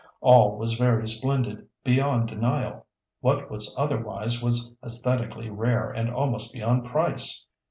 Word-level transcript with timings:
All 0.19 0.57
was 0.57 0.79
very 0.79 1.07
splendid, 1.07 1.67
beyond 1.83 2.27
denial. 2.29 2.87
What 3.19 3.51
was 3.51 3.75
otherwise 3.77 4.41
was 4.41 4.75
æsthetically 4.83 5.55
rare 5.55 5.91
and 5.91 6.09
almost 6.09 6.51
beyond 6.53 6.85
price. 6.85 7.45